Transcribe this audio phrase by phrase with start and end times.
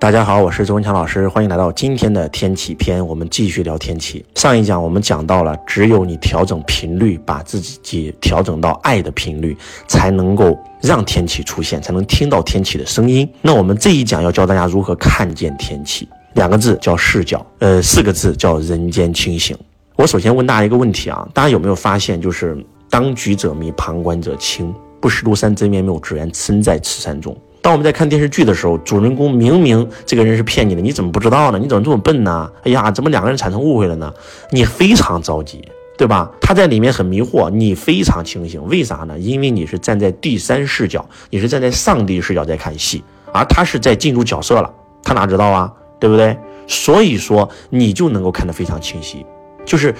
[0.00, 3.06] 大家好，我是周文强老师，欢迎来到今天的天气篇。
[3.06, 4.24] 我们继续聊天气。
[4.34, 9.54] 上一讲我们讲到了，只有你调整频率，把自己调整到爱的频率，
[9.86, 13.30] 才能够让天气出现，才能听到天气的声音。
[13.42, 19.54] 那我们这一讲要教大家如何看见天气，两个字叫视角，呃，四个字叫人间清醒。
[19.96, 22.56] 我首先问大家一个问题啊，大家有没有发现，就是
[22.88, 27.36] 当局者迷，旁观者清，不识庐山真面目，只缘身在此山中。
[27.62, 31.58] 当我们在看电视剧的时候，主人公明明这个人是骗你的，你怎么不知道呢？
[31.58, 32.50] 你怎么这么笨呢？
[32.64, 34.12] 哎呀，怎么两个人产生误会了呢？
[34.50, 35.62] 你非常着急，
[35.98, 36.30] 对吧？
[36.40, 39.18] 他在里面很迷惑，你非常清醒，为啥呢？
[39.18, 45.72] 因为你是站在第三视角，你是站在上帝视角在看戏，而他是在进入角色了，他哪知道啊？
[45.98, 46.34] 对不对？
[46.66, 49.26] 所以说你就能够看得非常清晰。
[49.66, 49.94] 就是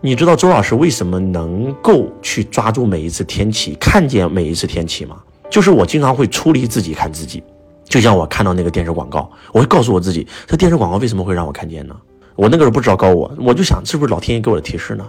[0.00, 5.18] 你知道周老师为什么能够去抓住每一次天气，看见每一次天气吗？
[5.50, 7.42] 就是我经常会出离自己看自己，
[7.84, 11.94] 就像我看到那个电视广告，我会告诉我自己，这电视广告为什么会让我看见呢？
[12.34, 15.04] 我那个时候不知道高我，我就想是不是老天爷给我的提示呢？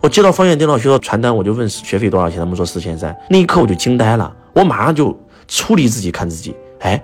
[0.00, 7.02] 我接到方远电脑学校传单，我就问学费多少钱，他们说四千三，那一刻我就惊呆了，我马上就出离自己看自己，哎，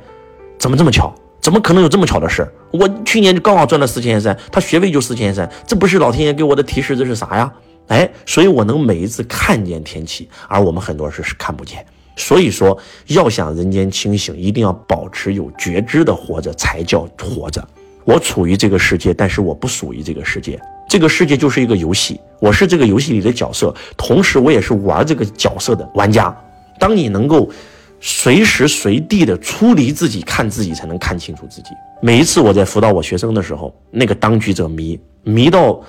[0.58, 1.14] 怎么这么巧？
[1.40, 2.46] 怎么可能有这么巧的事？
[2.70, 7.50] 我去年就刚好赚了四千三，他学费就四千三，这不是老天爷给我的提示，这是啥呀？
[7.88, 11.84] 哎，所以我能每一次看见天气，而我们很多事是看不见。
[12.20, 12.76] 所以说，
[13.06, 17.66] 要想人间清醒，一定要保持有觉知的活着，才叫活着。
[18.04, 20.60] 我处于这个世界，但是我不属于这个世界。
[20.86, 26.36] 这个世界就是一个游戏，我是这个游戏里的角色，同时我也是玩这个角色的玩家。
[26.78, 27.48] 当你能够
[28.00, 31.70] 随时随地的出离自己，看自己，才能看清楚自己。
[32.02, 35.80] 每一次我在辅导我学生的时候，那个当局者迷，迷到。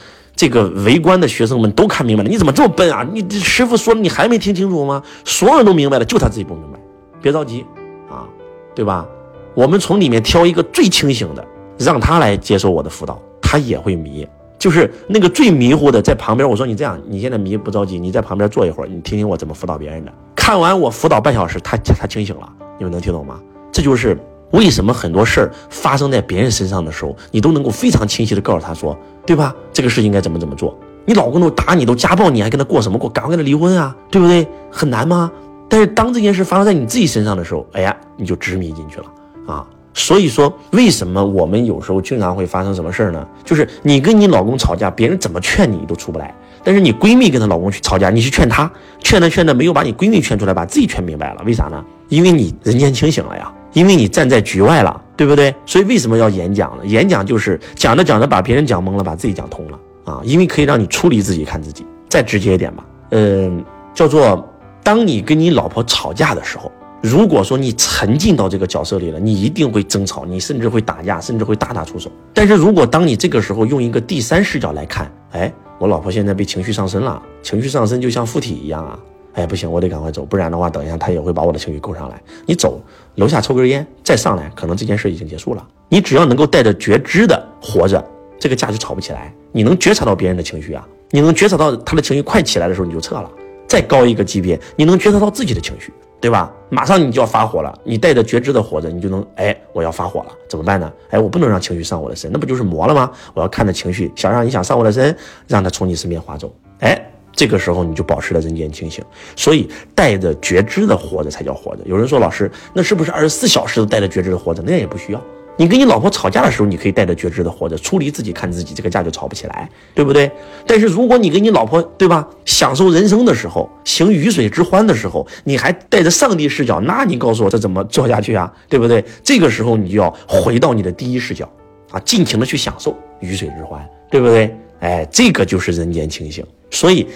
[0.42, 3.08] 这个围观的学生们都看明白了，你怎么这么笨啊？
[3.14, 5.03] 你师傅说了，你还没听清楚吗？
[5.23, 6.80] 所有人都明白了，就他自己不明白。
[7.22, 7.64] 别着急
[8.09, 8.25] 啊，
[8.73, 9.06] 对吧？
[9.53, 11.45] 我们从里面挑一个最清醒的，
[11.78, 14.28] 让他来接受我的辅导，他也会迷。
[14.58, 20.12] 就是那个最迷糊的，在旁边，我说你这样，你现在迷不着急，你在旁边坐一会儿，你听听我怎么辅导别人的。
[20.35, 23.40] 看完我辅导半小时，他他清醒了，你们能听懂吗？
[23.72, 24.19] 这就是。
[24.51, 29.56] 为什么很多事儿发生在别人身上的时候，你都能够非常清晰的告诉他说，对吧？
[29.72, 30.78] 这个事应该怎么怎么做？
[31.06, 33.09] 你老公都打你，都家暴你，还跟他过什么过？
[33.09, 34.47] 赶快跟他离婚啊，对不对？
[34.69, 35.31] 很难吗？
[35.67, 39.06] 但是当这件事发生在你自己身上的时候，哎呀，你就执迷进去了
[39.47, 39.66] 啊！
[39.94, 43.25] 所以说，为什么我们有时候经常会发生什么事儿呢？
[43.44, 46.33] 就是你跟你老公吵架，别人怎么劝你都出不来，
[46.63, 51.83] 但是你闺蜜跟她老公去吵架，你去劝她，劝着劝着没有把你闺蜜劝出来，把自己劝明白了，为啥呢？
[52.09, 53.51] 因为你人间清醒了呀。
[53.74, 55.54] 因为你站在局外了，对不对？
[55.66, 56.86] 所以为什么要演讲呢？
[56.86, 60.22] 演讲就是讲着讲着把别人讲懵了，把自己讲通了啊！
[60.24, 61.86] 因为可以让你处理自己，看自己。
[62.10, 64.46] 再直接一点吧，嗯，叫做
[64.84, 66.70] 当你跟你老婆吵架的时候，
[67.02, 72.12] 如果说你沉浸到这个角色里了，你一定会争吵，你甚至会打架，甚至会大打出手。
[72.34, 79.00] 但是如果当你这个时候用一个第三视角来看，哎，我老婆现在被情绪上升了，情绪上升就像附体一样啊。
[79.34, 82.22] 哎，不行，我得赶快走，不然的话，等一下他也会把我的情绪勾上来。
[82.46, 82.81] 你走，
[83.16, 85.66] 楼下抽根烟，再上来，可能这件事已经结束了。
[85.88, 88.03] 你只要能够带着觉知的活着，
[88.40, 89.34] 这个架就吵不起来。
[89.52, 93.30] 你能觉察到别人的情绪啊，你能觉察到他的情绪快起来的时候，你就撤了。
[93.68, 96.52] 再高一个级别，你能觉察到自己的情绪，对吧？
[96.69, 100.92] 马上你就要发火了，你带着觉知的活着，你就能，哎，我要发火了，怎么办呢？
[101.09, 103.09] 哎，我不能让情绪上我的身，那不就是魔了吗？
[103.34, 105.16] 我要看着情绪，想让你想上我的身，
[105.48, 107.02] 让他从你身边划走，哎。
[107.34, 109.03] 这个时候你就保持了人间清醒，
[109.36, 111.84] 所以带着觉知的活着才叫活着。
[111.86, 114.62] 有人说老师，那是不是二十四小时都带着觉知的活着？
[114.66, 115.22] 那也不需要。
[115.58, 120.31] 你跟你老婆吵架的时候，你可以带着觉知的活着，出离自己看自己，这个架就吵不起来，对不对？
[120.66, 128.52] 但是如果你跟你老婆，对吧，享受人生的时候，行鱼水之欢的时候，你还带着上帝视角，那你告诉我这怎么做下去啊？
[128.69, 129.03] 对不对？
[129.24, 131.48] 这个时候你就要回到你的第一视角
[131.92, 134.56] 啊，尽情的去享受鱼水之欢，对不对？
[134.81, 136.46] 哎，这个就是人间清醒。
[136.69, 137.08] 所以，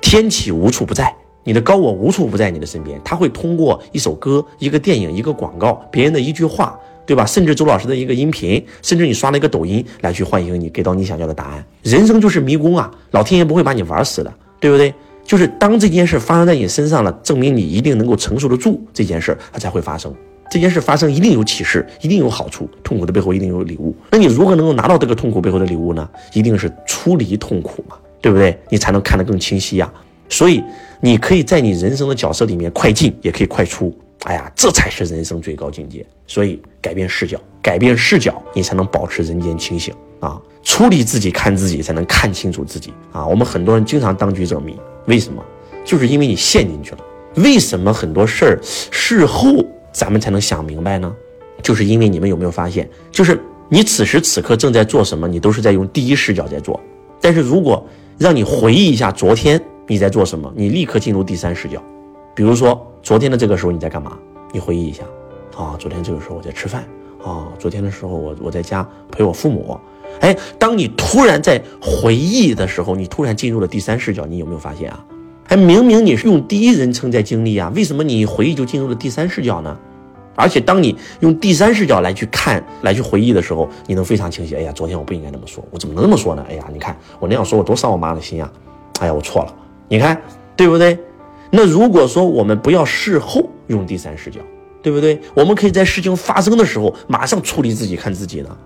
[0.00, 1.12] 天启无处不在，
[1.42, 3.00] 你的高我无处不在你的身边。
[3.04, 7.26] 他会通过一首歌、一个电影、一个广告、别人的一句话，对吧？
[7.26, 11.64] 甚至周老师的一个音频，甚至你刷了一个抖音来去唤醒你，给到你想要的答案。
[11.82, 14.94] 人生就是迷宫啊，老天爷不会把你玩死的，对不对？
[15.24, 20.14] 就是当这件事发生在你身上了，证明你一定能够承受得住这件事，它才会发生。
[20.48, 22.70] 这件事发生一定有启示，一定有好处。
[22.84, 23.92] 痛苦的背后一定有礼物。
[24.12, 26.08] 那你如何能够拿到这个痛苦背后的礼物呢？
[26.32, 26.72] 一定是
[27.06, 27.96] 出离痛苦嘛。
[28.18, 28.58] 对不对？
[28.68, 29.88] 你才能看得更清晰呀。
[30.28, 30.60] 所以
[31.00, 33.96] 你可以在你人生的角色里面快进，也可以快出。
[34.24, 36.04] 哎呀，这才是人生最高境界。
[36.26, 40.42] 所以改变视角，改变视角，你才能保持人间清醒啊！
[40.64, 43.24] 处理自己，看自己，才能看清楚自己啊！
[43.24, 45.40] 我们很多人经常当局者迷，为什么？
[45.84, 46.98] 就是因为你陷进去了。
[47.36, 51.14] 为什么很多事儿事后咱们才能想明白呢？
[51.62, 56.80] 就是因为你们有没有发现，就是你此时此刻正在做什么，你都是在用第一视角在做。
[57.26, 57.84] 但是如果
[58.18, 61.82] 让你回忆一下昨天你在做什么，你立刻进入第三视角。
[62.36, 64.16] 比如说昨天的这个时候你在干嘛？
[64.52, 65.02] 你回忆一下，
[65.56, 66.84] 啊，昨天这个时候我在吃饭，
[67.20, 69.76] 啊，昨天的时候我我在家陪我父母。
[70.20, 75.04] 哎，当你突然在回忆的时候，你突然进入了第三视角，你有没有发现啊？
[75.48, 79.76] 哎，明明你是用第一人称在经历啊，为什么你回忆就进入了第三视角呢？
[80.36, 84.54] 而且当你用第三视角来去看、来去回忆的时候，你能非常清晰。
[84.54, 86.44] 哎呀，昨天我不应该那么说，我怎么能那么说呢？
[86.48, 88.52] 哎呀，你看我那样说，我多伤我妈的心啊！
[89.00, 89.54] 哎呀，我错了，
[89.88, 90.20] 你看
[90.54, 90.98] 对不对？
[91.50, 94.40] 那如果说我们不要事后用第三视角，
[94.82, 95.18] 对不对？
[95.34, 98.56] 我们可以在事情发生的时候马上处理自己、看自己呢。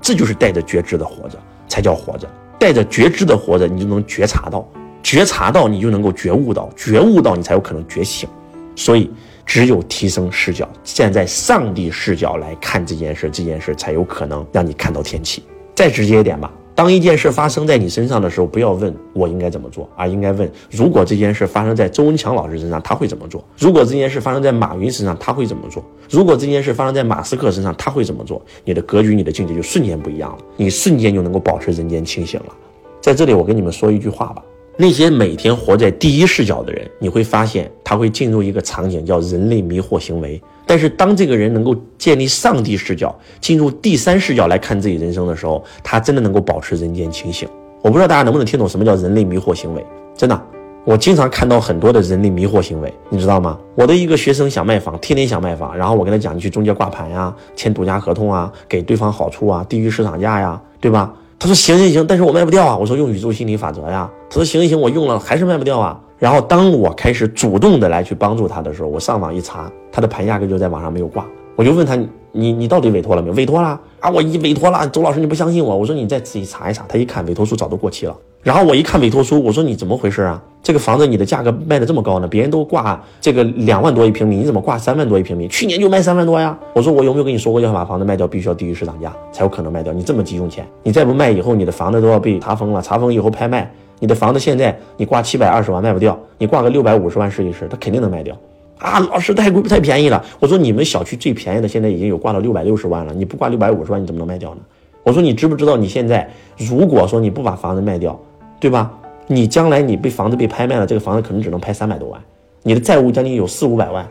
[0.00, 1.38] 这就是带着觉知的活着，
[1.68, 2.26] 才叫活着。
[2.58, 4.66] 带着觉知的活着，你就能觉察到，
[5.02, 8.26] 觉察到你就能够觉悟到，觉悟到你才有可能觉醒。
[8.74, 9.10] 所以。
[9.48, 15.42] 只有提升视角，站在上帝视角来看这件事，这件事才有可能让你看到天启。
[15.74, 23.42] 再直接一点吧，当一件事发生在你身上的时候，不要问我应该怎么做，而应该问：如果这件事发生在周文强老师身上，他会怎么做？
[23.56, 25.82] 如果这件事发生在马云身上，他会怎么做？
[26.10, 28.44] 如果这件事发生在马斯克身上，他会怎么做？
[28.64, 32.54] 你的格局、你的境界就瞬间不一样了，你瞬间就能够保持人间清醒了。
[33.00, 34.42] 在这里，我跟你们说一句话吧。
[34.80, 40.40] 那些每天活在第一视角的人，你会发现他会进入一个场景，叫人类迷惑行为。
[40.64, 47.48] 但是当这个人能够建立上帝视角，进入第三视角来看自己人生的时候，他真的能够保持人间清醒。
[47.82, 49.84] 我不知道大家能不能听懂什么叫人类迷惑行为？
[50.16, 50.40] 真的，
[50.84, 53.58] 我经常看到很多的人类迷惑行为，你知道吗？
[53.74, 61.12] 我的一个学生想卖房，天天想卖房，然后我跟他讲，你去中介挂牌呀，签独家合同啊，给对方好处啊，低于市场价呀，对吧？
[61.38, 62.76] 他说行行行，但是我卖不掉啊。
[62.76, 64.10] 我说用宇宙心理法则呀。
[64.28, 65.98] 他说行行行，我用了还是卖不掉啊。
[66.18, 71.24] 然后当我开始主动的来去帮助他的时候，我上网一查，他的盘压根就在网上没有挂。
[71.54, 71.96] 我就问他，
[72.32, 73.34] 你你到底委托了没有？
[73.34, 74.84] 委托了啊，我已委托了。
[74.88, 75.76] 周老师你不相信我？
[75.76, 76.84] 我说你再仔细查一查。
[76.88, 78.16] 他一看委托书早都过期了。
[78.42, 80.42] 然后我一看委托书，我说你怎么回事啊？
[80.62, 82.28] 这个房子你的价格卖的这么高呢？
[82.28, 85.48] 别人都挂这个两万多一平米，你怎么挂三万多一平米？
[85.48, 86.56] 去年就卖三万多呀！
[86.72, 89.92] 我说我有没有跟你说过要把房子卖掉，必须要低于市场价才有可能卖掉？
[89.92, 92.80] 你这么急用钱，你再不卖，以后你的房子都要被查封了。
[92.80, 98.36] 查封以后拍卖，你的房子现在你挂七百二十万卖不掉，你挂个六百五十万试一试，他肯定能卖掉。
[98.78, 100.24] 啊，老师太贵太便宜了。
[100.38, 104.60] 我说你们小区最便宜的现在已经有挂到六百六十万了，你不挂六百五十万你怎么能卖掉呢？
[105.08, 106.28] 我说你知不知道你现在
[106.58, 108.20] 如果说你不把房子卖掉，
[108.60, 108.92] 对吧？
[109.26, 112.20] 你将来你被房子被拍卖了，这个房子可能只能拍三百多万，
[112.62, 114.06] 你的债务将近有四五百万，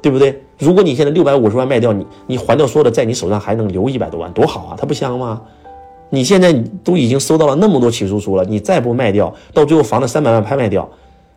[0.00, 0.42] 对不对？
[0.58, 4.74] 如果你现在六百五十万卖掉，你你还掉所有的债，你手上还能留一百多万，多好啊！
[4.78, 5.42] 它不香吗？
[6.08, 6.50] 你现在
[6.82, 10.88] 都已经收到了那么多起诉书了，你再不卖掉，到最后房子三百万拍卖掉，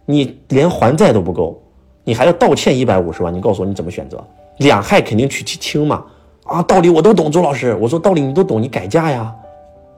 [0.06, 1.62] 你连还债都不够，
[2.06, 4.24] 你还要倒欠一百五十万，你告诉我你怎么选择？
[4.60, 6.06] 两害肯定取其轻嘛！
[6.46, 9.34] 啊，道理我都懂，周老师，我说道理你都懂，你改嫁呀，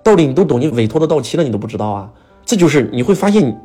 [0.01, 2.09] 道理你都懂，你委托都到期了，你都不知道啊？
[2.45, 3.55] 这就是你会发现，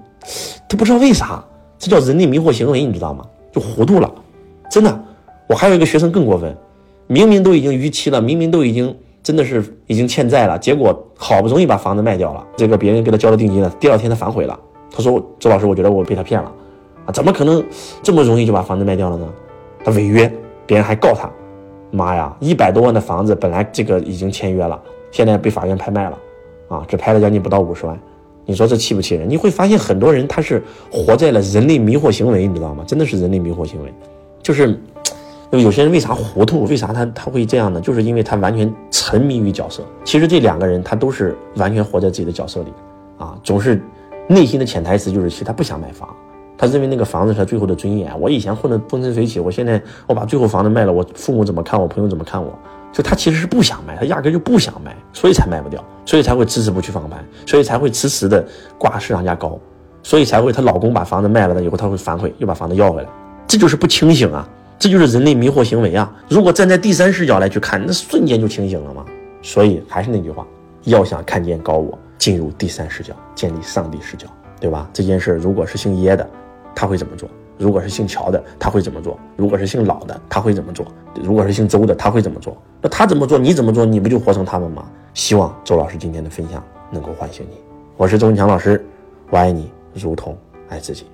[0.69, 1.43] 他不知道为啥，
[1.79, 3.25] 这叫人类迷惑行为，你知道吗？
[3.53, 4.11] 就糊涂了，
[4.69, 5.05] 真的。
[5.49, 6.57] 我还有一个学生更过分，
[7.07, 8.93] 明明都已经逾期了，明明都已经
[9.23, 14.59] 真的是已经欠债了，结果好不容易把房子卖掉了，这个别人给他交了定金了，第二天他反悔了，
[14.91, 16.51] 他说：“周老师，我觉得我被他骗了，
[17.07, 17.63] 啊，怎么可能
[18.03, 19.29] 这么容易就把房子卖掉了呢？
[19.85, 20.33] 他违约，
[20.67, 21.31] 别人还告他，
[21.93, 26.19] 妈呀，一百多万的房子本来这个已经签约了，现在被法院拍卖了，
[26.69, 27.97] 啊，只拍了将近不到五十万。”
[28.45, 29.31] 你说这气不气人？
[29.31, 32.83] 你会发现很多人他是活在了人类迷惑行为，你知道吗？
[32.85, 33.95] 真的是人类迷惑行为，
[34.43, 34.77] 就是
[35.53, 36.65] 有些人为啥糊涂？
[36.65, 37.81] 为啥他他会这样呢？
[37.81, 39.85] 就是因为他完全沉迷于角色。
[40.03, 42.73] 其实这两个人他都是完全活在自己的角色里，
[43.17, 43.81] 啊，总是
[44.27, 46.09] 内心的潜台词就是其实他不想买房，
[46.63, 48.09] 他认为那个房子是他最后的尊严。
[48.21, 51.89] 我以前混得风生水起，我现在我把最后房子卖了，我父母怎么看我？
[51.89, 52.57] 朋友怎么看我？
[52.93, 58.47] 就他其实是不想卖，他压根就不想卖，所以才卖不掉，所以才会迟迟不去放盘，所以才会迟迟的
[58.79, 59.59] 挂市场价高，
[60.05, 63.09] 所以才会她老公把房子卖了呢以后，她会反悔，又把房子要回来，
[63.49, 66.15] 这就是不清醒啊，这就是人类迷惑行为啊！
[66.29, 69.05] 如果站在第三视角来去看，那瞬间就清醒了嘛。
[69.43, 70.47] 所以还是那句话，
[70.85, 74.29] 要想看见高我，进入第三视角，建立上帝视角，
[74.61, 74.89] 对吧？
[74.93, 76.29] 这件事如果是姓耶的，
[76.75, 77.29] 他会怎么做？
[77.59, 79.19] 如果是姓乔的，他会怎么做？
[79.37, 80.87] 如果是姓老的，他会怎么做？
[81.23, 82.57] 如果是姓周的，他会怎么做？
[82.81, 83.85] 那他怎么做，你怎么做？
[83.85, 84.85] 你不就活成他们吗？
[85.15, 87.57] 希望周老师今天的分享能够唤醒你。
[87.97, 88.85] 我是周文强老师，
[89.31, 90.37] 我爱你如同
[90.69, 91.07] 爱自己。